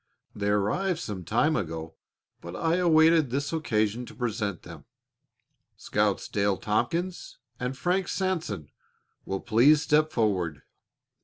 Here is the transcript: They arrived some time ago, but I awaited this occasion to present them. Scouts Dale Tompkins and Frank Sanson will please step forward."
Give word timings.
They 0.35 0.49
arrived 0.49 0.97
some 0.97 1.23
time 1.23 1.55
ago, 1.55 1.93
but 2.41 2.55
I 2.55 2.77
awaited 2.77 3.29
this 3.29 3.53
occasion 3.53 4.03
to 4.07 4.15
present 4.15 4.63
them. 4.63 4.85
Scouts 5.77 6.27
Dale 6.27 6.57
Tompkins 6.57 7.37
and 7.59 7.77
Frank 7.77 8.07
Sanson 8.07 8.71
will 9.25 9.41
please 9.41 9.83
step 9.83 10.11
forward." 10.11 10.63